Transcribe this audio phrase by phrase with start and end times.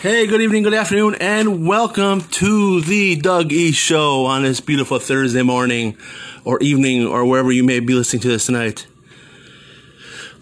[0.00, 5.00] Hey, good evening, good afternoon, and welcome to the Doug E Show on this beautiful
[5.00, 5.98] Thursday morning
[6.44, 8.86] or evening or wherever you may be listening to this tonight.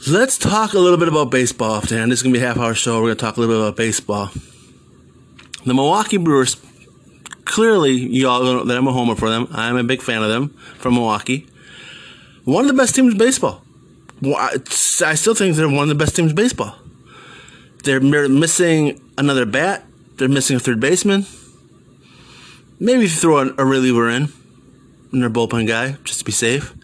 [0.07, 2.05] Let's talk a little bit about baseball today.
[2.05, 2.97] This is going to be a half hour show.
[2.97, 4.31] We're going to talk a little bit about baseball.
[5.65, 6.57] The Milwaukee Brewers,
[7.47, 9.49] clearly, you all know that I'm a homer for them.
[9.53, 11.47] I'm a big fan of them from Milwaukee.
[12.45, 13.63] One of the best teams in baseball.
[14.23, 14.59] I
[15.15, 16.77] still think they're one of the best teams in baseball.
[17.87, 19.85] They're missing another bat.
[20.17, 21.25] They're missing a third baseman.
[22.81, 24.29] Maybe if you throw a reliever in,
[25.13, 26.75] and their bullpen guy, just to be safe.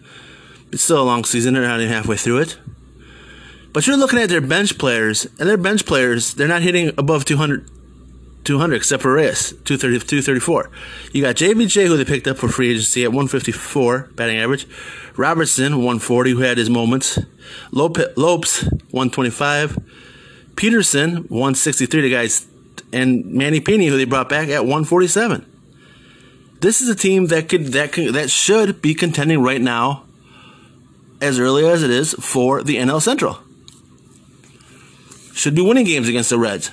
[0.71, 1.53] It's still a long season.
[1.53, 2.57] They're not even halfway through it.
[3.73, 7.25] But you're looking at their bench players, and their bench players, they're not hitting above
[7.25, 7.69] 200,
[8.45, 10.71] 200 except for Reyes, 230, 234.
[11.11, 14.67] You got JBJ, who they picked up for free agency at 154 batting average.
[15.17, 17.19] Robertson, 140, who had his moments.
[17.71, 19.77] Lopes, 125.
[20.55, 22.47] Peterson, 163, the guys,
[22.91, 25.45] and Manny Piña, who they brought back at 147.
[26.59, 30.05] This is a team that could that could, that should be contending right now,
[31.19, 33.39] as early as it is for the NL Central.
[35.33, 36.71] Should be winning games against the Reds.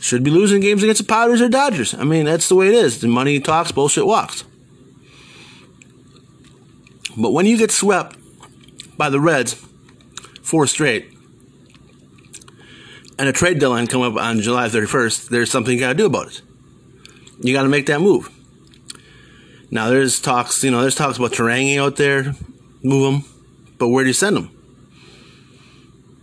[0.00, 1.92] Should be losing games against the Padres or Dodgers.
[1.92, 3.00] I mean, that's the way it is.
[3.00, 4.44] The money talks, bullshit walks.
[7.16, 8.16] But when you get swept
[8.96, 9.54] by the Reds
[10.40, 11.17] four straight,
[13.18, 16.06] and a trade deadline come up on July 31st, there's something you got to do
[16.06, 16.42] about it.
[17.40, 18.30] You got to make that move.
[19.70, 22.34] Now there's talks, you know, there's talks about Turanghi out there,
[22.82, 23.24] move him,
[23.76, 24.50] but where do you send him?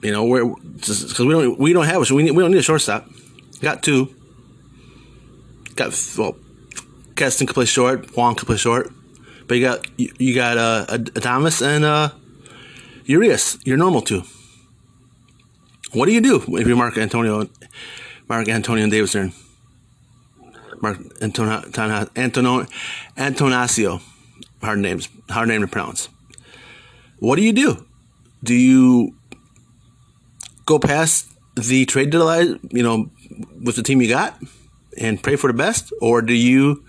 [0.02, 2.60] You know, where because we don't we don't have a we, need, we don't need
[2.60, 3.08] a shortstop.
[3.62, 4.14] Got two.
[5.76, 6.38] Got well,
[7.16, 8.92] Keston can play short, Wong can play short,
[9.48, 12.10] but you got you, you got uh, a, a Thomas and uh,
[13.06, 14.24] Urias, your normal two.
[15.96, 17.48] What do you do if you're Mark Antonio,
[18.28, 19.32] Mark Antonio Davidson,
[20.82, 21.64] Mark Antonio,
[22.18, 22.68] Antonio,
[23.16, 24.02] Antonasio,
[24.62, 26.10] hard names, hard name to pronounce.
[27.20, 27.86] What do you do?
[28.44, 29.16] Do you
[30.66, 33.10] go past the trade deadline, you know,
[33.64, 34.38] with the team you got
[34.98, 36.84] and pray for the best, or do you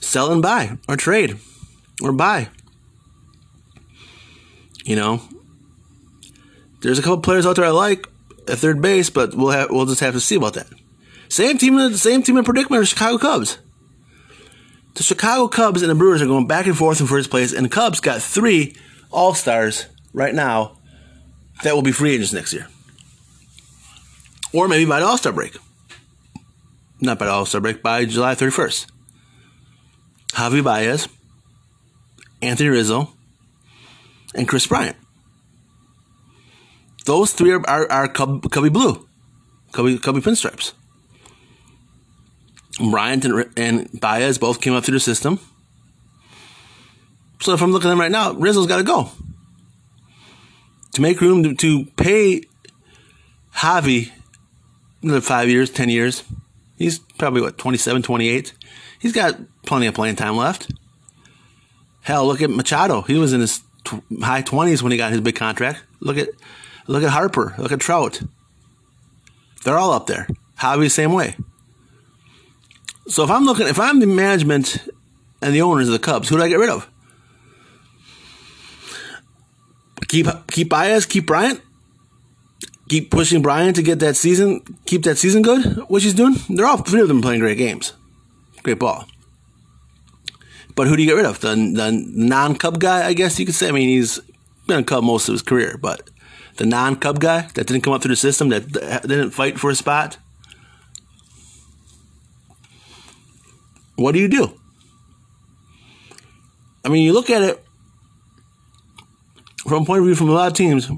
[0.00, 1.38] sell and buy or trade
[2.00, 2.50] or buy?
[4.84, 5.22] You know,
[6.80, 8.06] there's a couple players out there I like
[8.48, 10.66] at third base, but we'll have we'll just have to see about that.
[11.28, 13.58] Same team, the same team in predicament Chicago Cubs.
[14.94, 17.64] The Chicago Cubs and the Brewers are going back and forth in first place, and
[17.64, 18.74] the Cubs got three
[19.10, 20.78] All Stars right now
[21.62, 22.66] that will be free agents next year,
[24.52, 25.56] or maybe by the All Star break.
[27.00, 28.86] Not by the All Star break, by July 31st.
[30.32, 31.08] Javi Baez,
[32.42, 33.12] Anthony Rizzo,
[34.34, 34.96] and Kris Bryant.
[37.04, 39.06] Those three are, are, are Cub, Cubby Blue,
[39.72, 40.72] Cubby, Cubby Pinstripes.
[42.78, 45.38] Bryant and, and Baez both came up through the system.
[47.40, 49.10] So if I'm looking at them right now, Rizzo's got to go.
[50.92, 52.42] To make room to, to pay
[53.54, 54.10] Javi
[55.02, 56.22] another five years, 10 years,
[56.76, 58.52] he's probably, what, 27, 28?
[58.98, 60.70] He's got plenty of playing time left.
[62.02, 63.02] Hell, look at Machado.
[63.02, 65.82] He was in his tw- high 20s when he got his big contract.
[66.00, 66.28] Look at
[66.90, 67.54] Look at Harper.
[67.56, 68.20] Look at Trout.
[69.62, 70.26] They're all up there.
[70.58, 71.36] Javi, same way.
[73.06, 74.88] So if I'm looking, if I'm the management
[75.40, 76.90] and the owners of the Cubs, who do I get rid of?
[80.08, 81.60] Keep keep Baez, keep Bryant,
[82.88, 85.88] keep pushing Bryant to get that season, keep that season good.
[85.88, 86.34] What she's doing?
[86.48, 87.92] They're all three of them playing great games,
[88.64, 89.06] great ball.
[90.74, 91.38] But who do you get rid of?
[91.38, 93.68] The the non Cub guy, I guess you could say.
[93.68, 94.18] I mean, he's
[94.66, 96.10] been a Cub most of his career, but
[96.60, 99.70] the non Cub guy that didn't come up through the system, that didn't fight for
[99.70, 100.18] a spot?
[103.96, 104.60] What do you do?
[106.84, 107.64] I mean, you look at it
[109.66, 110.90] from a point of view from a lot of teams.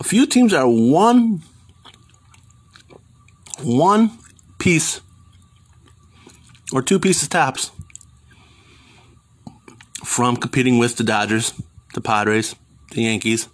[0.00, 1.42] A few teams are one
[3.62, 4.18] one
[4.58, 5.02] piece
[6.72, 7.70] or two pieces tops
[10.02, 11.52] from competing with the Dodgers,
[11.92, 12.54] the Padres,
[12.92, 13.48] the Yankees,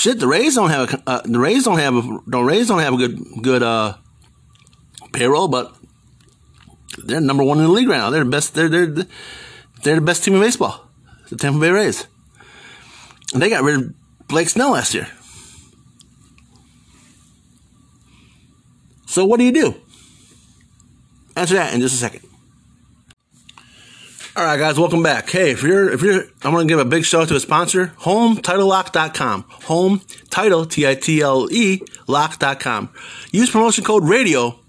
[0.00, 2.80] shit, the Rays don't have a uh, the Rays don't have a the Rays don't
[2.80, 3.96] have a good good uh,
[5.12, 5.74] payroll, but
[6.98, 8.10] they're number one in the league right now.
[8.10, 8.54] They're the best.
[8.54, 8.86] They're they're
[9.82, 10.88] they're the best team in baseball.
[11.28, 12.06] The Tampa Bay Rays,
[13.32, 15.06] and they got rid of Blake Snell last year.
[19.06, 19.74] So what do you do?
[21.36, 22.29] Answer that in just a second.
[24.36, 25.28] All right, guys, welcome back.
[25.28, 27.40] Hey, if you're if you're, I'm going to give a big shout out to a
[27.40, 29.44] sponsor, HomeTitleLock.com.
[29.64, 32.90] Home Title T I T L E Lock.com.
[33.32, 34.60] Use promotion code Radio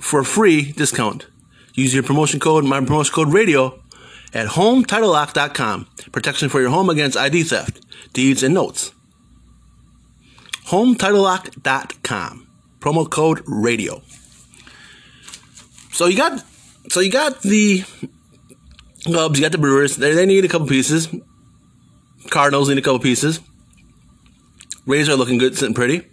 [0.00, 1.26] for a free discount.
[1.74, 3.82] Use your promotion code, my promotion code Radio,
[4.32, 5.88] at HomeTitleLock.com.
[6.12, 7.80] Protection for your home against ID theft,
[8.12, 8.92] deeds, and notes.
[10.68, 12.46] HomeTitleLock.com.
[12.78, 14.02] Promo code Radio.
[15.90, 16.44] So you got,
[16.88, 17.84] so you got the
[19.04, 19.96] Cubs, you got the Brewers.
[19.96, 21.08] They, they need a couple pieces.
[22.28, 23.40] Cardinals need a couple pieces.
[24.86, 26.06] Rays are looking good, sitting pretty.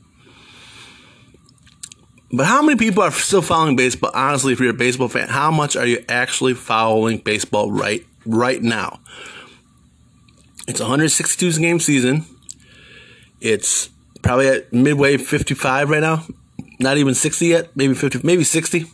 [2.31, 4.12] But how many people are still following baseball?
[4.13, 8.62] Honestly, if you're a baseball fan, how much are you actually following baseball right right
[8.62, 9.00] now?
[10.68, 12.25] It's 162 game season.
[13.39, 13.89] It's
[14.22, 16.25] probably at midway 55 right now.
[16.80, 17.75] Not even 60 yet.
[17.75, 18.86] Maybe 50, maybe 60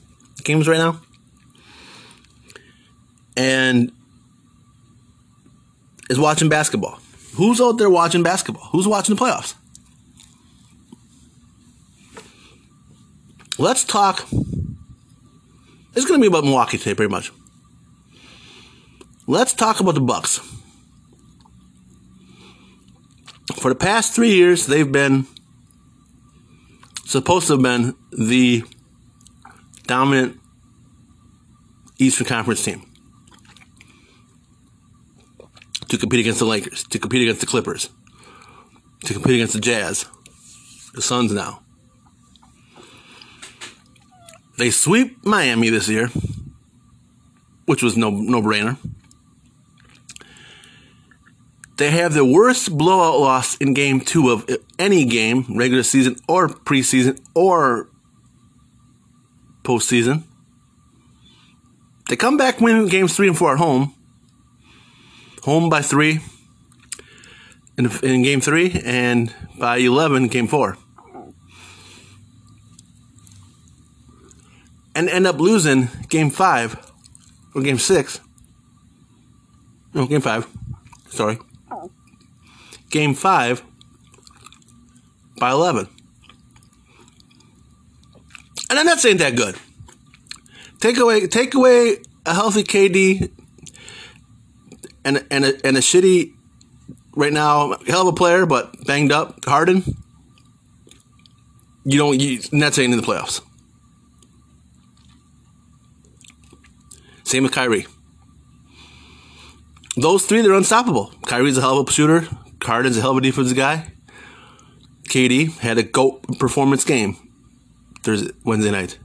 [0.44, 1.02] games right now
[3.36, 3.92] and
[6.10, 7.00] is watching basketball.
[7.36, 8.66] Who's out there watching basketball?
[8.72, 9.56] Who's watching the playoffs?
[13.58, 14.28] Let's talk.
[15.96, 17.32] It's going to be about Milwaukee today, pretty much.
[19.28, 20.40] Let's talk about the Bucks.
[23.56, 25.28] For the past three years, they've been
[27.06, 28.64] supposed to have been the
[29.86, 30.40] dominant
[32.00, 32.93] Eastern Conference team
[35.94, 37.90] to compete against the Lakers, to compete against the Clippers,
[39.06, 40.08] to compete against the Jazz,
[40.96, 41.62] the Suns now.
[44.58, 46.10] They sweep Miami this year,
[47.66, 48.78] which was no no brainer.
[51.78, 54.50] They have the worst blowout loss in game two of
[54.80, 57.90] any game, regular season or preseason or
[59.62, 60.24] postseason.
[62.10, 63.94] They come back winning games three and four at home
[65.44, 66.20] home by three
[67.78, 70.78] in, in game three and by 11 game four.
[74.96, 76.80] And end up losing game five
[77.54, 78.20] or game six.
[79.94, 80.48] No, game five.
[81.10, 81.40] Sorry.
[82.90, 83.64] Game five
[85.38, 85.88] by 11.
[88.70, 89.56] And I'm not saying that good.
[90.80, 93.32] Take away, take away a healthy KD
[95.06, 96.34] and and a, and a shitty
[97.16, 99.84] right now hell of a player but banged up Harden.
[101.86, 103.42] You don't you not saying in the playoffs.
[107.24, 107.88] Same with Kyrie.
[109.96, 111.14] Those three, they're unstoppable.
[111.26, 112.28] Kyrie's a hell of a shooter.
[112.62, 113.92] Harden's a hell of a defensive guy.
[115.10, 117.16] KD had a GOAT performance game
[118.02, 118.98] Thursday, Wednesday night.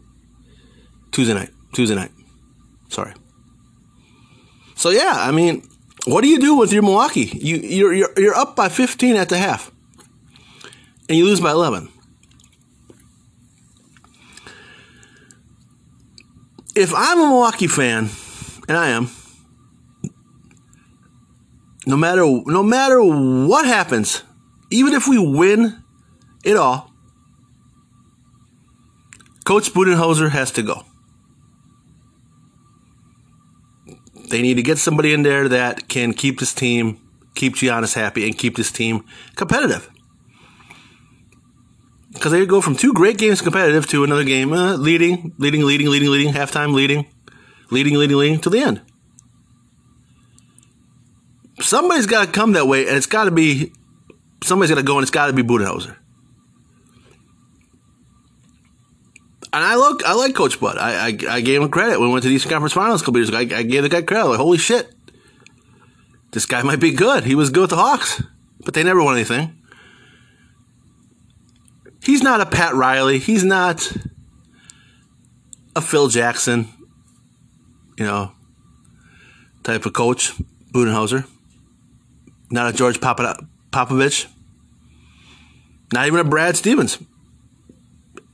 [1.12, 1.50] Tuesday night.
[1.73, 2.12] Tuesday night.
[2.89, 3.12] Sorry.
[4.75, 5.69] So yeah, I mean,
[6.08, 7.31] what do you do with your Milwaukee?
[7.34, 9.70] You you're you're, you're up by 15 at the half,
[11.08, 11.88] and you lose by 11.
[16.75, 18.08] If I'm a Milwaukee fan,
[18.69, 19.10] and I am,
[21.87, 24.22] no matter no matter what happens,
[24.70, 25.82] even if we win
[26.43, 26.90] it all,
[29.44, 30.88] Coach Budenholzer has to go.
[34.28, 37.00] They need to get somebody in there that can keep this team,
[37.34, 39.04] keep Giannis happy, and keep this team
[39.36, 39.90] competitive.
[42.12, 45.88] Because they go from two great games competitive to another game uh, leading, leading, leading,
[45.88, 47.06] leading, leading, halftime leading,
[47.70, 48.80] leading, leading, leading to the end.
[51.61, 53.73] Somebody's got to come that way, and it's got to be
[54.42, 55.97] somebody's got to go, and it's got to be Budenholzer.
[59.52, 60.76] And I look, I like Coach Bud.
[60.78, 63.05] I, I, I gave him credit when we went to the Eastern Conference Finals a
[63.05, 63.38] couple years ago.
[63.38, 64.28] I, I gave the guy credit.
[64.28, 64.93] Like, holy shit,
[66.33, 67.25] this guy might be good.
[67.25, 68.23] He was good with the Hawks,
[68.64, 69.55] but they never won anything.
[72.02, 73.19] He's not a Pat Riley.
[73.19, 73.93] He's not
[75.75, 76.69] a Phil Jackson,
[77.99, 78.33] you know,
[79.62, 80.33] type of coach,
[80.73, 81.26] Budenholzer.
[82.50, 84.26] Not a George Popovich.
[85.93, 86.99] Not even a Brad Stevens.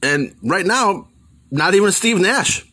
[0.04, 1.08] And right now,
[1.50, 2.66] not even Steve Nash.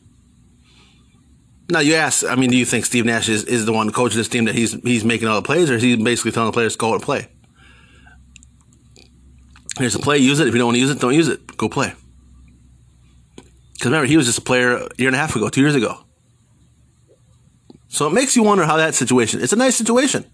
[1.70, 4.18] Now you ask, I mean, do you think Steve Nash is, is the one coaching
[4.18, 6.54] this team that he's he's making all the plays, or is he basically telling the
[6.54, 7.30] players go and play?
[9.78, 10.48] Here's a play, use it.
[10.48, 11.56] If you don't want to use it, don't use it.
[11.56, 11.94] Go play.
[13.38, 15.76] Because remember, he was just a player a year and a half ago, two years
[15.76, 16.04] ago.
[17.88, 19.42] So it makes you wonder how that situation.
[19.42, 20.26] It's a nice situation.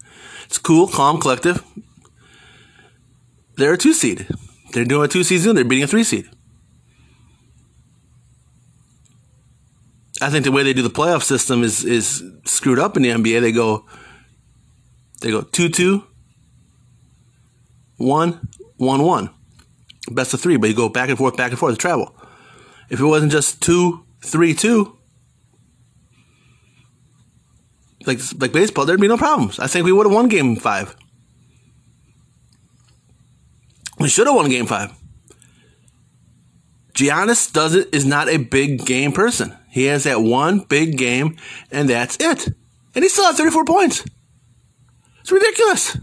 [0.46, 1.62] It's cool, calm, collective.
[3.56, 4.26] They're a two seed.
[4.72, 5.42] They're doing a two seed.
[5.42, 6.28] They're beating a three seed.
[10.20, 13.10] I think the way they do the playoff system is is screwed up in the
[13.10, 13.40] NBA.
[13.40, 13.84] They go
[15.20, 16.04] they go two two
[17.96, 19.30] one one one.
[20.10, 22.14] Best of three, but you go back and forth, back and forth, to travel.
[22.88, 24.96] If it wasn't just two, three, two,
[28.06, 29.58] like like baseball, there'd be no problems.
[29.58, 30.96] I think we would have won game five.
[33.98, 34.97] We should have won game five.
[36.98, 39.56] Giannis does it is not a big game person.
[39.70, 41.36] He has that one big game,
[41.70, 42.48] and that's it.
[42.92, 44.04] And he still has 34 points.
[45.20, 45.96] It's ridiculous.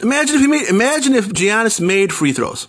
[0.00, 2.68] Imagine if he made imagine if Giannis made free throws.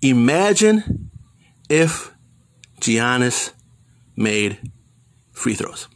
[0.00, 1.10] Imagine
[1.68, 2.10] if
[2.80, 3.52] Giannis
[4.16, 4.70] made
[5.32, 5.88] free throws.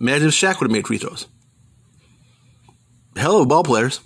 [0.00, 1.26] Imagine if Shaq would have made free throws.
[3.16, 3.98] Hell of ball players.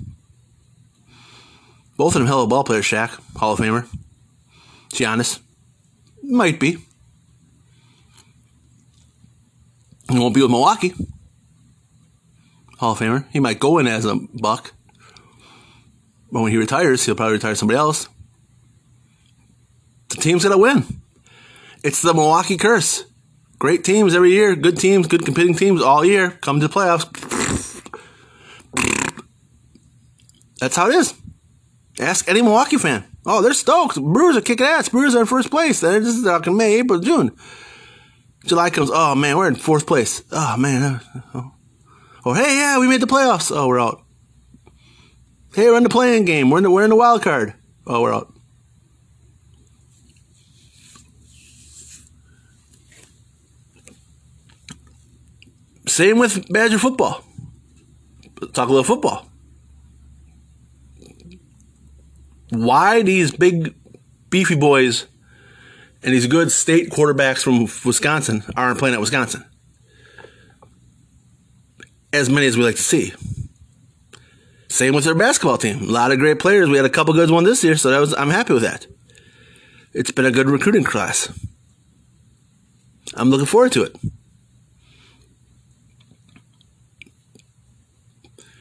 [1.97, 3.87] Both of them hell of ball players, Shaq, Hall of Famer.
[4.91, 5.41] Giannis.
[6.23, 6.79] Might be.
[10.11, 10.95] He won't be with Milwaukee.
[12.79, 13.27] Hall of Famer.
[13.31, 14.73] He might go in as a buck.
[16.31, 18.09] But when he retires, he'll probably retire somebody else.
[20.09, 20.85] The team's gonna win.
[21.83, 23.05] It's the Milwaukee curse.
[23.59, 27.07] Great teams every year, good teams, good competing teams all year come to the playoffs.
[30.61, 31.15] That's how it is.
[31.99, 33.05] Ask any Milwaukee fan.
[33.25, 34.01] Oh, they're stoked.
[34.01, 34.89] Brewers are kicking ass.
[34.89, 35.81] Brewers are in first place.
[35.81, 37.37] This is talking May, April, June.
[38.45, 38.91] July comes.
[38.93, 40.23] Oh man, we're in fourth place.
[40.31, 41.01] Oh man.
[41.35, 42.35] Oh.
[42.35, 43.55] Hey, yeah, we made the playoffs.
[43.55, 44.03] Oh, we're out.
[45.55, 46.51] Hey, we're in the playing game.
[46.51, 47.55] We're in the, we're in the wild card.
[47.87, 48.33] Oh, we're out.
[55.87, 57.25] Same with Badger football.
[58.53, 59.26] Talk a little football.
[62.51, 63.75] Why these big,
[64.31, 65.07] beefy boys
[66.03, 69.45] and these good state quarterbacks from Wisconsin aren't playing at Wisconsin?
[72.13, 73.13] As many as we like to see.
[74.69, 75.83] Same with their basketball team.
[75.83, 76.69] A lot of great players.
[76.69, 78.87] We had a couple good ones this year, so that was I'm happy with that.
[79.93, 81.33] It's been a good recruiting class.
[83.15, 83.97] I'm looking forward to it.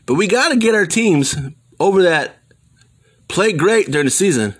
[0.06, 1.36] But we got to get our teams
[1.80, 2.38] over that
[3.27, 4.55] play great during the season,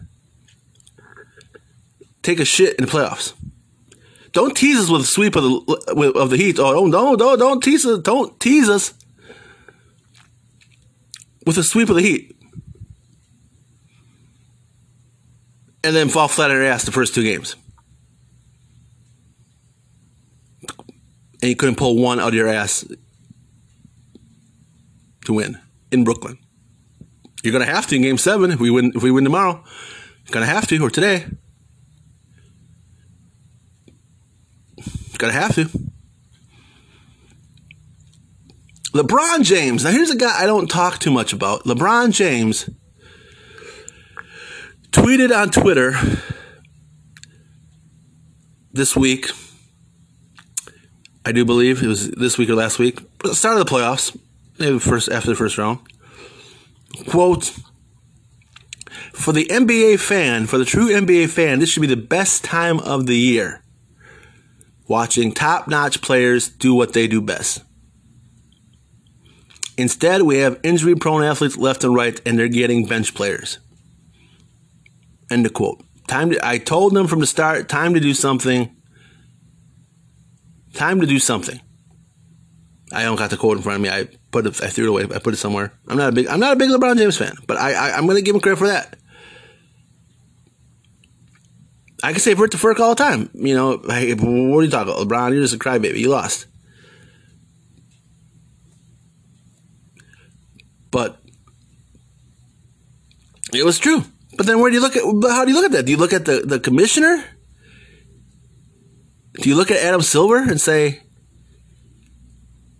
[2.22, 3.34] take a shit in the playoffs.
[4.32, 6.60] Don't tease us with a sweep of the of the Heat.
[6.60, 8.00] Oh, don't don't don't tease us.
[8.00, 8.94] Don't tease us
[11.46, 12.36] with a sweep of the Heat,
[15.86, 17.56] and then fall flat on your ass the first two games,
[21.42, 22.84] and you couldn't pull one out of your ass
[25.24, 25.58] to win
[25.92, 26.38] in Brooklyn.
[27.46, 28.92] You're gonna have to in Game Seven if we win.
[28.96, 29.64] If we win tomorrow,
[30.26, 31.26] you're gonna have to or today.
[35.20, 35.70] Gonna have to.
[38.94, 39.84] LeBron James.
[39.84, 41.64] Now, here's a guy I don't talk too much about.
[41.66, 42.70] LeBron James
[44.92, 45.94] tweeted on Twitter
[48.74, 49.30] this week.
[51.26, 53.00] I do believe it was this week or last week.
[53.34, 54.18] Start of the playoffs,
[54.58, 55.80] maybe first after the first round.
[57.08, 57.58] Quote:
[59.14, 62.80] For the NBA fan, for the true NBA fan, this should be the best time
[62.80, 63.62] of the year
[64.88, 67.64] watching top notch players do what they do best.
[69.78, 73.60] Instead, we have injury prone athletes left and right, and they're getting bench players.
[75.30, 75.84] End of quote.
[76.08, 78.74] Time to, I told them from the start, time to do something.
[80.74, 81.60] Time to do something.
[82.92, 83.90] I don't got the quote in front of me.
[83.90, 85.16] I put it, I threw it away.
[85.16, 85.74] I put it somewhere.
[85.88, 88.08] I'm not a big, I'm not a big LeBron James fan, but I, I am
[88.08, 88.98] to give him credit for that.
[92.04, 93.32] I can say Vert to Ferk all the time.
[93.34, 95.08] You know, hey, what are you talking about?
[95.08, 95.98] LeBron, you're just a crybaby.
[95.98, 96.46] You lost.
[100.92, 101.20] But
[103.54, 104.04] it was true.
[104.38, 105.86] But then where do you look at how do you look at that?
[105.86, 107.24] Do you look at the, the commissioner?
[109.34, 111.02] Do you look at Adam Silver and say,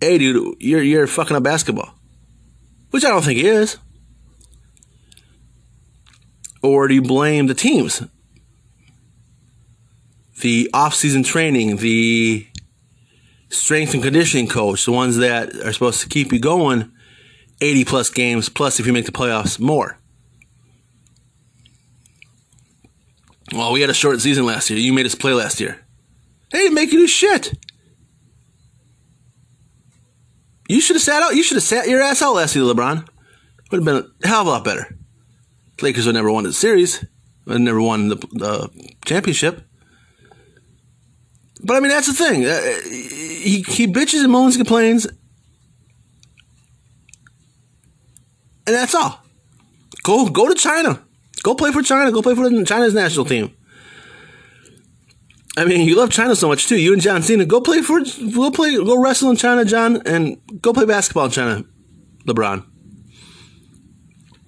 [0.00, 1.94] Hey dude, you're you're fucking up basketball?
[2.90, 3.78] Which I don't think he is.
[6.62, 8.02] Or do you blame the teams?
[10.40, 12.46] the off-season training, the
[13.48, 16.92] strength and conditioning coach, the ones that are supposed to keep you going
[17.60, 19.98] 80 plus games, plus if you make the playoffs, more.
[23.52, 24.78] Well, we had a short season last year.
[24.78, 25.80] You made us play last year.
[26.52, 27.52] They didn't make you do shit.
[30.68, 31.34] You should have sat out.
[31.34, 33.06] You should have sat your ass out last year, LeBron.
[33.70, 34.96] Would have been a hell of a lot better.
[35.82, 37.04] Lakers would never won the series.
[37.46, 39.62] and never won the, the championship.
[41.62, 42.44] But I mean, that's the thing.
[42.44, 45.16] Uh, he he bitches and moans and complains, and
[48.66, 49.20] that's all.
[50.02, 51.02] Go go to China.
[51.42, 52.12] Go play for China.
[52.12, 53.54] Go play for China's national team.
[55.56, 56.76] I mean, you love China so much too.
[56.76, 58.00] You and John Cena, go play for,
[58.34, 61.64] go play, go wrestle in China, John, and go play basketball in China,
[62.26, 62.64] LeBron.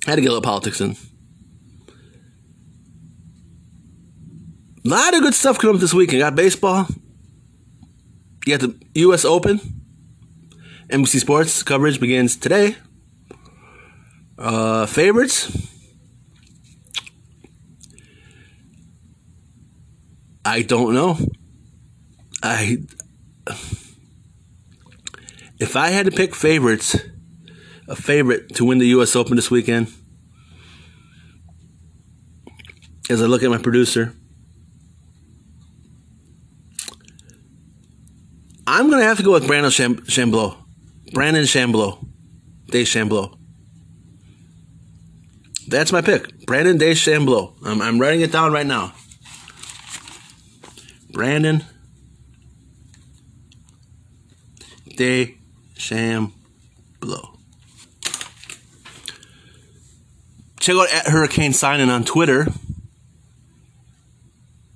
[0.06, 0.96] I had to get a little politics in.
[4.84, 6.18] A lot of good stuff coming up this weekend.
[6.18, 6.86] You got baseball.
[8.46, 9.24] You got the U.S.
[9.24, 9.60] Open.
[10.88, 12.76] NBC Sports coverage begins today.
[14.38, 15.77] Uh, favorites.
[20.48, 21.18] I don't know.
[22.42, 22.78] I
[25.58, 26.96] if I had to pick favorites,
[27.86, 29.14] a favorite to win the U.S.
[29.14, 29.92] Open this weekend,
[33.10, 34.14] as I look at my producer,
[38.66, 40.56] I'm gonna have to go with Brandon Cham- Chambleau,
[41.12, 42.08] Brandon Chambleau,
[42.72, 43.36] DeChambeau.
[45.66, 47.58] That's my pick, Brandon DeChambeau.
[47.66, 48.94] I'm, I'm writing it down right now.
[51.10, 51.64] Brandon
[54.90, 56.32] DeChambeau.
[60.60, 62.46] Check out at Hurricane Signing on Twitter.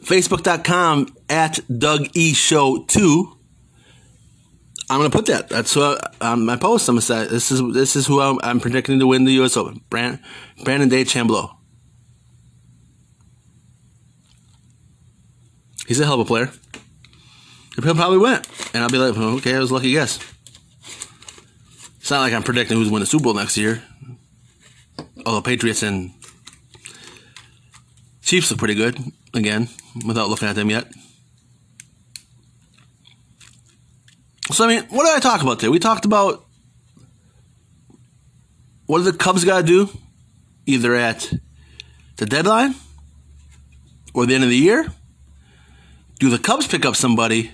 [0.02, 3.38] Facebook.com at Doug E Show 2.
[4.90, 5.48] I'm gonna put that.
[5.48, 6.88] That's what um, my post.
[6.88, 9.56] I'm gonna say this is this is who I'm, I'm predicting to win the U.S.
[9.56, 9.80] Open.
[9.88, 10.18] Brand,
[10.64, 11.56] Brandon DeChambeau.
[15.86, 16.50] He's a hell of a player.
[17.74, 18.40] He'll probably win,
[18.74, 20.18] and I'll be like, okay, I was a lucky guess.
[22.00, 23.82] It's not like I'm predicting who's winning the Super Bowl next year.
[25.24, 26.10] Although Patriots and
[28.22, 28.98] Chiefs look pretty good
[29.34, 29.68] again,
[30.06, 30.90] without looking at them yet.
[34.50, 35.70] So I mean, what did I talk about today?
[35.70, 36.44] We talked about
[38.86, 39.88] what do the Cubs got to do,
[40.66, 41.32] either at
[42.16, 42.74] the deadline
[44.12, 44.86] or the end of the year.
[46.22, 47.50] Do the Cubs pick up somebody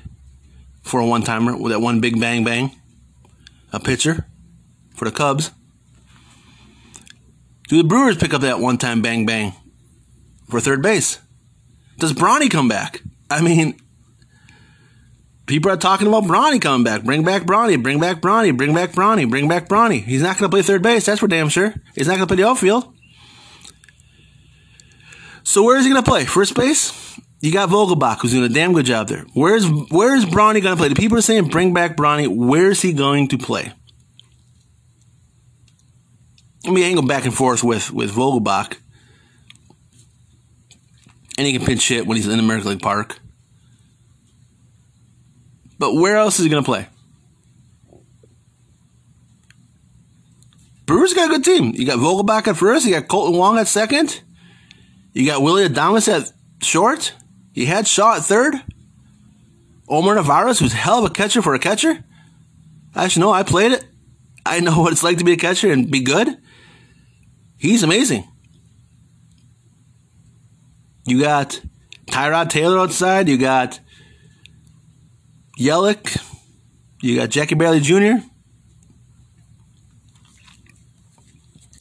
[0.82, 2.70] for a one timer with that one big bang bang,
[3.72, 4.26] a pitcher
[4.94, 5.52] for the Cubs?
[7.68, 9.54] Do the Brewers pick up that one time bang bang
[10.50, 11.18] for third base?
[11.96, 13.00] Does Bronny come back?
[13.30, 13.80] I mean,
[15.46, 17.04] people are talking about Bronny coming back.
[17.04, 17.82] Bring back Bronny.
[17.82, 18.54] Bring back Bronny.
[18.54, 19.26] Bring back Bronny.
[19.30, 20.04] Bring back Bronny.
[20.04, 21.06] He's not going to play third base.
[21.06, 21.72] That's for damn sure.
[21.94, 22.94] He's not going to play the outfield.
[25.42, 26.26] So where is he going to play?
[26.26, 26.92] First base?
[27.40, 29.24] You got Vogelbach, who's doing a damn good job there.
[29.32, 30.88] Where's Where's Bronny going to play?
[30.88, 32.26] The people are saying bring back Bronny.
[32.28, 33.72] Where's he going to play?
[36.66, 38.76] I mean, I can go back and forth with with Vogelbach,
[41.36, 43.20] and he can pinch hit when he's in American League Park.
[45.78, 46.88] But where else is he going to play?
[50.86, 51.72] Brewers got a good team.
[51.74, 52.84] You got Vogelbach at first.
[52.84, 54.22] You got Kolten Wong at second.
[55.12, 57.12] You got Willy Adames at short.
[57.58, 58.54] You had Shaw at third.
[59.88, 62.04] Omar Narvaez, who's hell of a catcher for a catcher.
[62.94, 63.84] Actually, no, I played it.
[64.46, 66.38] I know what it's like to be a catcher and be good.
[67.56, 68.28] He's amazing.
[71.04, 71.60] You got
[72.08, 73.28] Tyrone Taylor outside.
[73.28, 73.80] You got
[75.58, 76.22] Yelich.
[77.02, 78.24] You got Jackie Bradley Jr.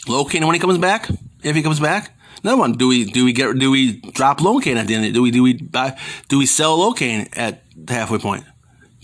[0.07, 1.07] Locaine when he comes back,
[1.43, 2.16] if he comes back.
[2.47, 2.71] Another one.
[2.77, 5.13] Do we do we get do we drop Locaine at the end?
[5.13, 8.45] Do we do we buy do we sell Locaine at the halfway point?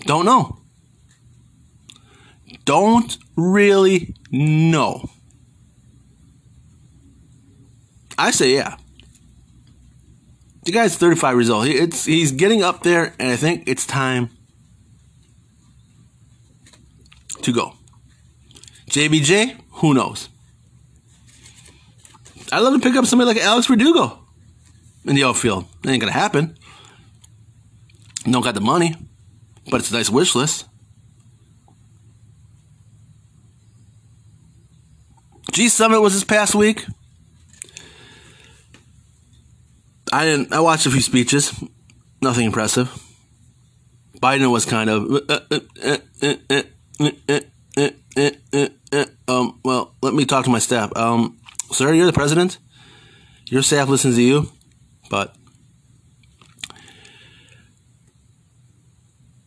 [0.06, 0.60] Don't know.
[2.64, 5.10] Don't really know.
[8.18, 8.78] I say yeah.
[10.64, 11.68] The guy's 35 years old.
[11.68, 14.30] It's he's getting up there, and I think it's time
[17.42, 17.74] to go.
[18.90, 20.30] JBJ, who knows?
[22.52, 24.20] I'd love to pick up somebody like Alex Verdugo
[25.06, 25.66] in the outfield.
[25.84, 26.58] It ain't gonna happen.
[28.30, 28.96] Don't got the money,
[29.70, 30.66] but it's a nice wish list.
[35.52, 36.86] G Summit was this past week.
[40.12, 40.54] I didn't.
[40.54, 41.54] I watched a few speeches.
[42.22, 42.92] Nothing impressive.
[44.20, 45.04] Biden was kind of.
[49.28, 49.60] um.
[49.64, 50.96] Well, let me talk to my staff.
[50.96, 51.38] Um,
[51.74, 52.58] sir, you're the president.
[53.48, 54.50] Your staff listens to you,
[55.10, 55.36] but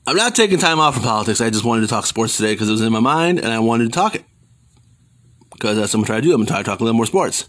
[0.07, 1.41] I'm not taking time off from politics.
[1.41, 3.59] I just wanted to talk sports today because it was in my mind, and I
[3.59, 4.25] wanted to talk it
[5.53, 6.35] because that's what I'm trying to do.
[6.35, 7.49] I'm trying to talk a little more sports.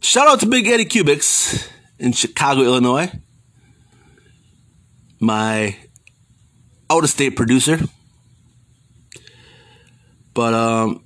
[0.00, 3.10] Shout out to Big Eddie Cubics in Chicago, Illinois.
[5.18, 5.76] My
[6.90, 7.80] out of state producer.
[10.34, 11.05] But um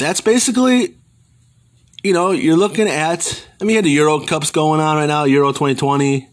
[0.00, 0.96] that's basically
[2.02, 5.06] you know, you're looking at I mean you had the Euro Cups going on right
[5.06, 6.28] now, Euro 2020.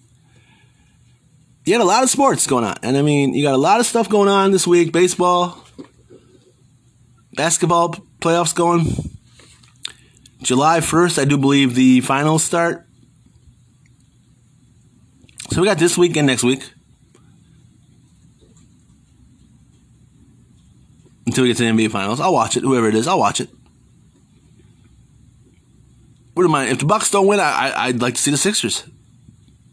[1.66, 2.78] You had a lot of sports going on.
[2.82, 5.66] And I mean, you got a lot of stuff going on this week, baseball,
[7.34, 8.86] basketball playoffs going.
[10.42, 12.86] July 1st, I do believe the finals start.
[15.52, 16.72] So we got this week and next week.
[21.28, 22.22] Until we get to the NBA finals.
[22.22, 23.50] I'll watch it, whoever it is, I'll watch it.
[26.36, 26.72] Wouldn't mind.
[26.72, 28.86] If the Bucks don't win, I, I, would like to see the Sixers.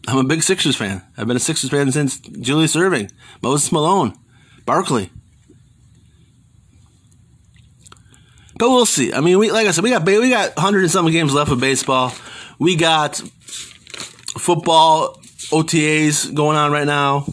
[0.08, 1.02] I'm a big Sixers fan.
[1.16, 4.18] I've been a Sixers fan since Julius Erving, Moses Malone,
[4.66, 5.10] Barkley.
[8.58, 9.12] But we'll see.
[9.12, 11.52] I mean, we like I said, we got we got hundred and something games left
[11.52, 12.12] of baseball.
[12.58, 17.26] We got football OTAs going on right now.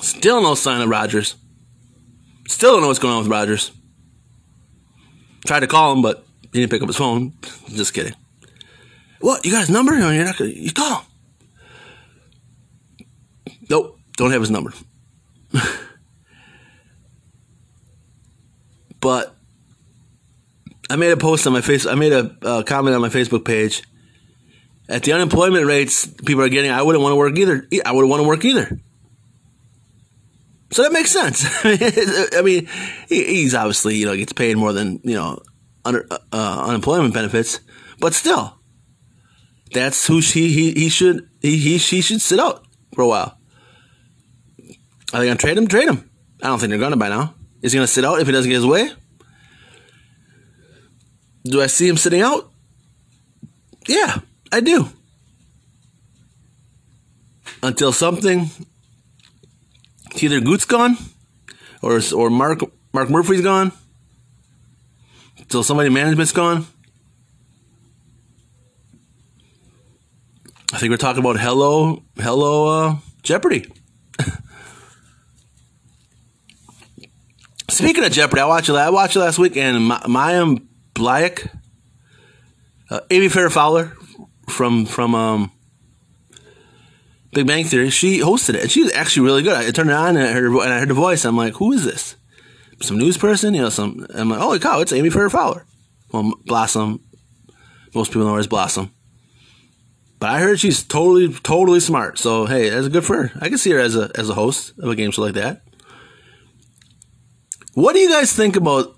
[0.00, 1.36] Still no sign of Rodgers.
[2.48, 3.70] Still don't know what's going on with Rogers.
[5.46, 7.32] Tried to call him, but he didn't pick up his phone.
[7.68, 8.14] Just kidding.
[9.20, 9.44] What?
[9.44, 9.92] You got his number?
[9.94, 10.50] You're not gonna.
[10.50, 11.06] You call him.
[13.70, 13.98] Nope.
[14.16, 14.72] Don't have his number.
[19.00, 19.34] but
[20.90, 21.86] I made a post on my face.
[21.86, 23.82] I made a uh, comment on my Facebook page.
[24.88, 27.66] At the unemployment rates people are getting, I wouldn't want to work either.
[27.84, 28.78] I wouldn't want to work either.
[30.72, 31.44] So that makes sense.
[31.64, 32.66] I mean,
[33.08, 35.38] he's obviously you know gets paid more than you know
[35.84, 37.60] under, uh, unemployment benefits,
[38.00, 38.58] but still,
[39.72, 43.38] that's who she he, he should he, he she should sit out for a while.
[45.12, 45.66] Are they gonna trade him?
[45.66, 46.10] Trade him.
[46.42, 47.34] I don't think they're gonna by now.
[47.60, 48.90] Is he gonna sit out if he doesn't get his way?
[51.44, 52.50] Do I see him sitting out?
[53.86, 54.88] Yeah, I do.
[57.62, 58.48] Until something,
[60.20, 60.96] either Gute's gone,
[61.80, 62.60] or or Mark
[62.92, 63.72] Mark Murphy's gone.
[65.38, 66.66] Until somebody management's gone.
[70.72, 73.70] I think we're talking about Hello, Hello, uh, Jeopardy.
[77.68, 78.76] Speaking of Jeopardy, I watched it.
[78.76, 81.48] I watched it last week, and Mayim Bialik,
[82.88, 83.92] uh, Amy Farrah Fowler
[84.48, 85.52] from from um,
[87.32, 87.90] Big Bang Theory.
[87.90, 89.56] She hosted it, and she's actually really good.
[89.56, 91.24] I turned it on and I heard and I heard the voice.
[91.24, 92.16] I'm like, who is this?
[92.80, 93.68] Some news person, you know?
[93.68, 94.06] Some.
[94.14, 95.66] I'm like, holy cow, it's Amy Farrah Fowler.
[96.12, 97.00] Well, Blossom.
[97.94, 98.92] Most people know her as Blossom.
[100.18, 102.18] But I heard she's totally, totally smart.
[102.18, 103.38] So hey, that's good for her.
[103.40, 105.62] I can see her as a as a host of a game show like that.
[107.74, 108.94] What do you guys think about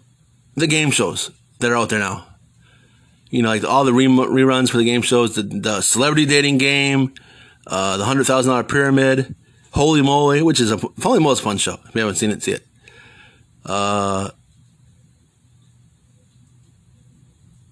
[0.54, 2.26] the game shows that are out there now?
[3.30, 7.14] You know, like all the reruns for the game shows, the, the celebrity dating game,
[7.66, 9.34] uh, the hundred thousand dollar pyramid,
[9.72, 11.78] Holy Moly, which is a probably most fun show.
[11.86, 12.66] If you haven't seen it, see it.
[13.64, 14.30] Uh,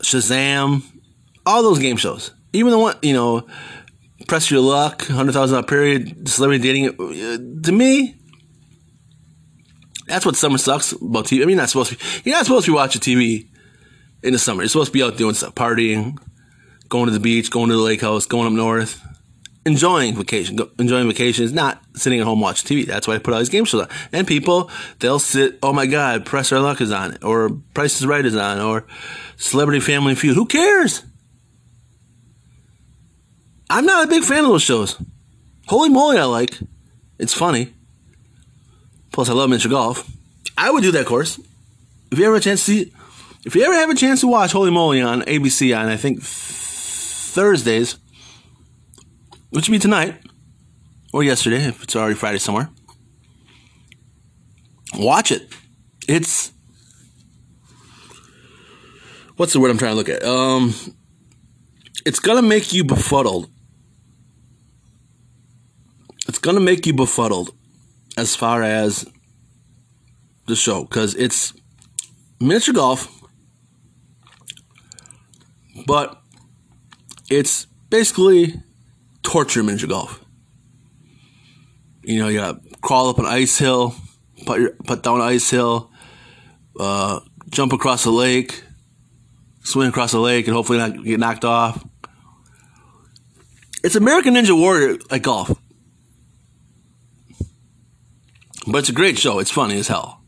[0.02, 0.83] Shazam,
[1.44, 3.46] all those game shows even the one you know,
[4.28, 6.88] press your luck, hundred thousand dollar period, celebrity dating.
[6.88, 8.16] Uh, to me,
[10.07, 11.37] that's what summer sucks about TV.
[11.37, 11.96] I mean, you're not supposed to.
[11.96, 13.48] Be, you're not supposed to be watching TV
[14.22, 14.62] in the summer.
[14.62, 16.18] You're supposed to be out doing stuff, partying,
[16.88, 19.00] going to the beach, going to the lake house, going up north,
[19.64, 22.87] enjoying vacation, enjoying vacation is not sitting at home watching TV.
[22.87, 23.88] That's why I put all these game shows on.
[24.12, 25.59] And people, they'll sit.
[25.62, 28.87] Oh my God, Press Our Luck is on or Price is Right is on, or
[29.37, 30.35] Celebrity Family Feud.
[30.35, 31.05] Who cares?
[33.70, 35.01] I'm not a big fan of those shows.
[35.66, 36.59] Holy moly, I like.
[37.18, 37.72] It's funny.
[39.12, 40.11] Plus, I love miniature golf.
[40.59, 41.38] I would do that course.
[42.11, 42.92] If you ever have a chance to see,
[43.44, 46.22] if you ever have a chance to watch Holy Moly on ABC on I think
[46.22, 47.96] Thursdays,
[49.53, 50.21] which would be tonight
[51.12, 52.69] or yesterday if it's already Friday somewhere,
[54.95, 55.49] watch it.
[56.09, 56.53] It's
[59.37, 60.25] what's the word I'm trying to look at?
[60.25, 60.75] Um,
[62.05, 63.49] it's gonna make you befuddled
[66.29, 67.51] it's to make you befuddled
[68.17, 69.07] as far as
[70.47, 71.53] the show because it's
[72.41, 73.23] miniature golf,
[75.87, 76.21] but
[77.29, 78.55] it's basically
[79.22, 80.24] torture miniature golf.
[82.02, 83.94] You know, you got to crawl up an ice hill,
[84.44, 85.90] put, your, put down an ice hill,
[86.78, 88.64] uh, jump across a lake,
[89.62, 91.85] swim across a lake, and hopefully not get knocked off.
[93.85, 95.50] It's American Ninja Warrior like golf.
[98.66, 99.38] But it's a great show.
[99.40, 100.22] It's funny as hell.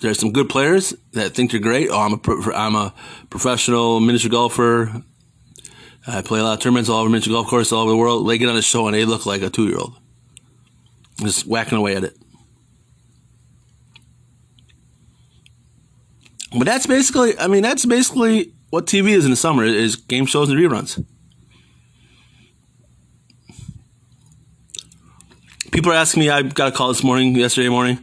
[0.00, 1.88] there's some good players that think they're great.
[1.90, 2.94] Oh, I'm a I'm a
[3.30, 5.02] professional miniature golfer.
[6.06, 8.28] I play a lot of tournaments all over miniature golf course all over the world.
[8.28, 9.96] They get on a show and they look like a two year old,
[11.20, 12.16] just whacking away at it.
[16.56, 20.26] But that's basically, I mean, that's basically what TV is in the summer is game
[20.26, 21.04] shows and reruns.
[25.72, 26.30] People are asking me.
[26.30, 27.98] I got a call this morning, yesterday morning.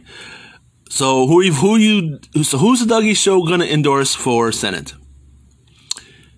[0.90, 1.50] So who?
[1.50, 2.20] Who you?
[2.42, 4.92] So who's the Dougie Show to endorse for Senate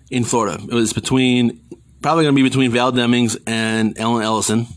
[0.09, 0.61] in Florida?
[0.61, 1.61] It was between
[2.01, 4.67] probably going to be between Val Demings and Allen Ellison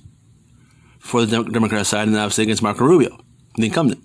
[0.99, 3.19] for the Democrat side, and obviously against Marco Rubio,
[3.57, 4.03] the incumbent.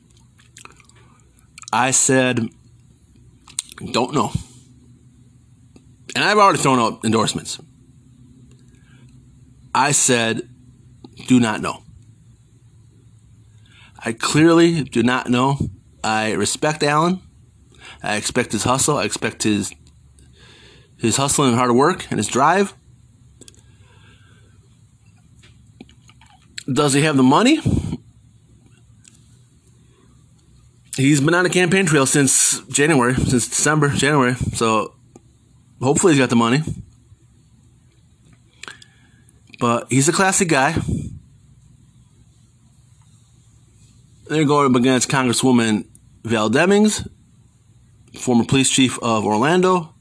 [1.71, 2.49] I said,
[3.91, 4.31] don't know.
[6.15, 7.59] And I've already thrown out endorsements.
[9.73, 10.47] I said,
[11.27, 11.81] do not know.
[14.05, 15.57] I clearly do not know.
[16.03, 17.21] I respect Allen.
[18.03, 18.97] I expect his hustle.
[18.97, 19.73] I expect his
[21.03, 22.73] his hustling and hard work and his drive.
[26.71, 27.59] Does he have the money?
[30.95, 34.35] He's been on a campaign trail since January, since December, January.
[34.53, 34.95] So
[35.81, 36.61] hopefully he's got the money.
[39.59, 40.75] But he's a classic guy.
[44.27, 45.85] They're going up against Congresswoman
[46.23, 47.05] Val Demings,
[48.17, 49.92] former police chief of Orlando,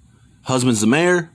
[0.42, 1.31] husband's the mayor,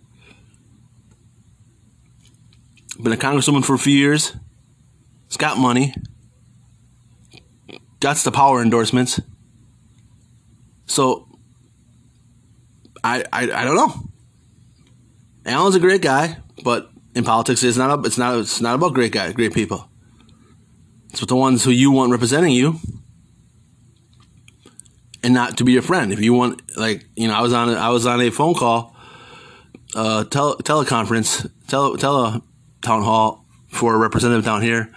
[3.02, 4.36] been a congresswoman for a few years,
[5.28, 5.94] has got money,
[8.00, 9.20] got the power endorsements.
[10.86, 11.28] So,
[13.04, 13.94] I, I, I don't know.
[15.46, 19.12] Allen's a great guy, but in politics, it's not it's not it's not about great
[19.12, 19.90] guys, great people.
[21.10, 22.80] It's with the ones who you want representing you
[25.24, 26.12] and not to be your friend.
[26.12, 28.54] If you want, like, you know, I was on, a, I was on a phone
[28.54, 28.96] call,
[29.98, 32.42] uh, tele, teleconference, tele, tele
[32.82, 34.90] town hall for a representative down here.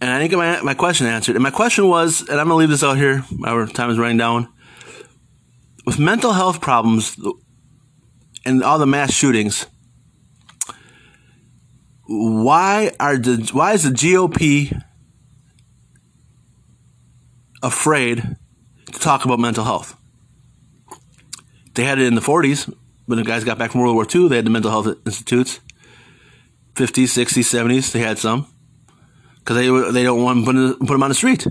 [0.00, 1.36] And I didn't get my, my question answered.
[1.36, 3.98] And my question was, and I'm going to leave this out here, our time is
[3.98, 4.52] running down.
[5.86, 7.16] With mental health problems
[8.44, 9.66] and all the mass shootings,
[12.08, 14.82] why are the why is the GOP
[17.62, 18.36] afraid
[18.92, 19.96] to talk about mental health.
[21.74, 22.72] They had it in the 40s
[23.06, 24.28] when the guys got back from World War II.
[24.28, 25.60] They had the mental health institutes.
[26.74, 28.46] 50s, 60s, 70s, they had some
[29.46, 31.46] because they they don't want to put, them on the street,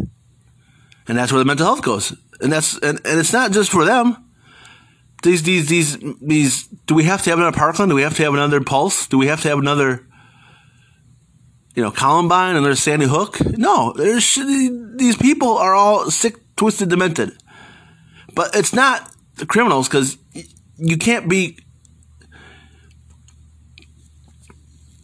[1.07, 2.13] and that's where the mental health goes.
[2.41, 4.17] And that's and, and it's not just for them.
[5.23, 6.67] These these these these.
[6.85, 7.89] Do we have to have another Parkland?
[7.89, 9.07] Do we have to have another Pulse?
[9.07, 10.05] Do we have to have another?
[11.73, 13.39] You know, Columbine, and another Sandy Hook.
[13.57, 17.31] No, there's these people are all sick twisted, demented.
[18.33, 20.17] But it's not the criminals because
[20.77, 21.57] you can't be.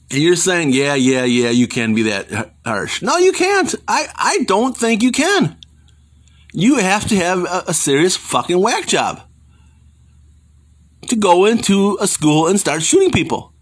[0.10, 3.02] And you're saying, yeah, yeah, yeah, you can be that harsh.
[3.02, 3.74] No, you can't.
[3.88, 5.58] I, I don't think you can.
[6.54, 9.22] You have to have a, a serious fucking whack job
[11.08, 13.54] to go into a school and start shooting people.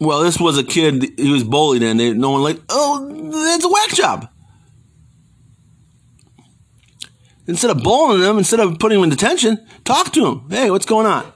[0.00, 3.64] Well, this was a kid, he was bullied, and they, no one like, oh, that's
[3.64, 4.28] a whack job.
[7.46, 10.46] Instead of bullying them, instead of putting them in detention, talk to them.
[10.50, 11.30] Hey, what's going on?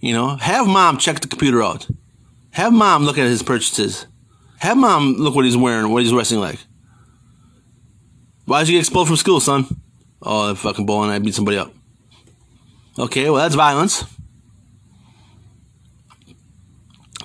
[0.00, 1.88] You know, have mom check the computer out.
[2.50, 4.06] Have mom look at his purchases.
[4.58, 6.58] Have mom look what he's wearing, what he's dressing like.
[8.44, 9.66] Why did you get expelled from school, son?
[10.20, 11.72] Oh, that fucking bowling, I beat somebody up.
[12.98, 14.04] Okay, well, that's violence.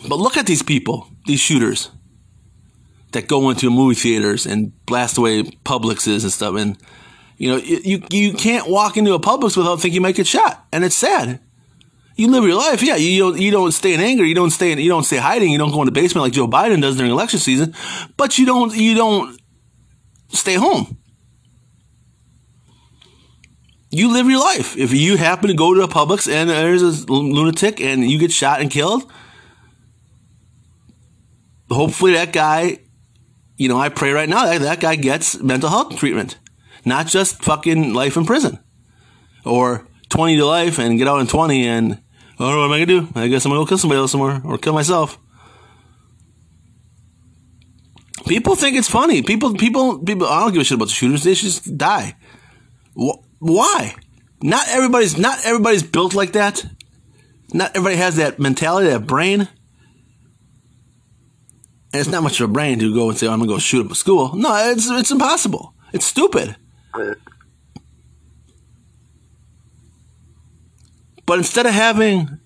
[0.08, 1.92] But look at these people, these shooters
[3.12, 6.56] that go into movie theaters and blast away Publixes and stuff.
[6.56, 6.78] And
[7.39, 10.67] you know, you you can't walk into a Publix without thinking you might get shot,
[10.73, 11.39] and it's sad.
[12.17, 12.97] You live your life, yeah.
[12.97, 14.25] You don't you don't stay in anger.
[14.25, 15.49] You don't stay in, you don't stay hiding.
[15.49, 17.73] You don't go in the basement like Joe Biden does during election season,
[18.17, 19.39] but you don't you don't
[20.28, 20.97] stay home.
[23.89, 24.75] You live your life.
[24.75, 28.34] If you happen to go to a Publix and there's a lunatic and you get
[28.34, 29.10] shot and killed,
[31.71, 32.80] hopefully that guy,
[33.56, 36.38] you know, I pray right now that that guy gets mental health treatment
[36.89, 38.60] not just fucking life in prison
[39.45, 42.02] or 20 to life and get out in 20 and,
[42.39, 43.19] oh, what am I going to do?
[43.19, 45.17] I guess I'm going to go kill somebody else somewhere or kill myself.
[48.28, 49.21] People think it's funny.
[49.21, 51.23] People, people, people, I don't give a shit about the shooters.
[51.23, 52.15] They should just die.
[52.93, 53.95] Why?
[54.41, 56.65] Not everybody's, not everybody's built like that.
[57.54, 59.41] Not everybody has that mentality, that brain.
[61.91, 63.56] And it's not much of a brain to go and say, oh, I'm going to
[63.56, 64.36] go shoot up a school.
[64.36, 65.73] No, it's, it's impossible.
[65.91, 66.56] It's stupid.
[71.25, 72.39] But instead of having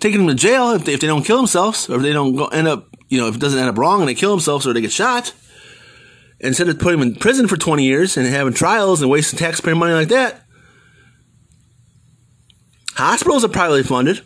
[0.00, 2.36] taking them to jail if they, if they don't kill themselves or if they don't
[2.36, 4.66] go, end up, you know, if it doesn't end up wrong and they kill themselves
[4.66, 5.32] or they get shot,
[6.40, 9.74] instead of putting them in prison for 20 years and having trials and wasting taxpayer
[9.74, 10.42] money like that,
[12.94, 14.20] hospitals are privately funded.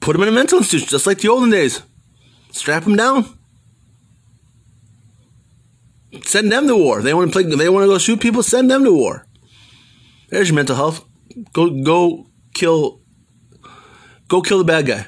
[0.00, 1.82] Put them in a mental institution, just like the olden days.
[2.52, 3.38] Strap them down.
[6.22, 7.02] Send them to war.
[7.02, 7.56] They want to play.
[7.56, 8.42] They want to go shoot people.
[8.42, 9.26] Send them to war.
[10.28, 11.04] There's your mental health.
[11.52, 13.00] Go go kill.
[14.28, 15.06] Go kill the bad guy.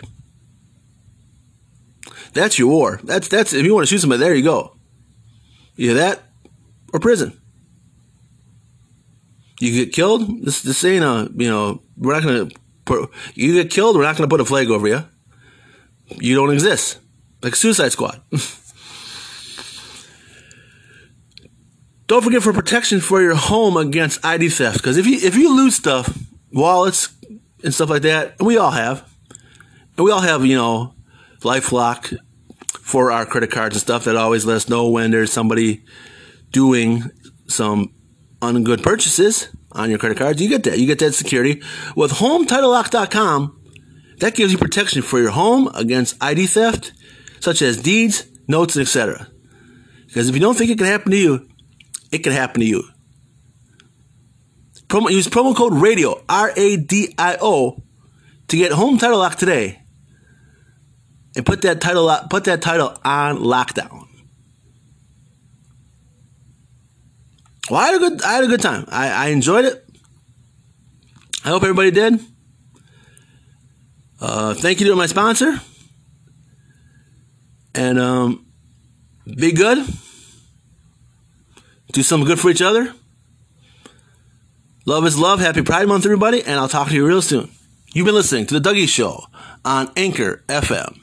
[2.32, 3.00] That's your war.
[3.04, 4.76] That's that's if you want to shoot somebody, there you go.
[5.76, 6.22] Either that
[6.92, 7.40] or prison.
[9.60, 10.44] You get killed.
[10.44, 12.48] This this ain't a you know we're not gonna.
[12.84, 13.96] Put, you get killed.
[13.96, 15.02] We're not gonna put a flag over you.
[16.08, 17.00] You don't exist.
[17.42, 18.20] Like Suicide Squad.
[22.06, 24.78] Don't forget for protection for your home against ID theft.
[24.78, 26.16] Because if you if you lose stuff,
[26.52, 27.14] wallets
[27.64, 29.08] and stuff like that, and we all have,
[29.96, 30.94] and we all have, you know,
[31.40, 32.16] LifeLock
[32.80, 35.82] for our credit cards and stuff that always let us know when there's somebody
[36.52, 37.02] doing
[37.48, 37.92] some
[38.40, 40.40] ungood purchases on your credit cards.
[40.40, 40.78] You get that.
[40.78, 41.62] You get that security
[41.96, 43.62] with HomeTitleLock.com.
[44.18, 46.92] That gives you protection for your home against ID theft,
[47.40, 49.28] such as deeds, notes, etc.
[50.06, 51.48] Because if you don't think it can happen to you,
[52.10, 52.84] it can happen to you.
[54.88, 57.82] Promo, use promo code RADIO, R A D I O,
[58.48, 59.82] to get home title lock today.
[61.34, 64.06] And put that title put that title on lockdown.
[67.68, 68.86] Well, I had a good I had a good time.
[68.88, 69.84] I, I enjoyed it.
[71.44, 72.20] I hope everybody did.
[74.20, 75.60] Uh, thank you to my sponsor.
[77.74, 78.46] And um,
[79.26, 79.86] be good
[81.96, 82.94] do something good for each other.
[84.84, 85.40] Love is love.
[85.40, 87.50] Happy Pride Month, everybody, and I'll talk to you real soon.
[87.94, 89.24] You've been listening to The Dougie Show
[89.64, 91.00] on Anchor FM.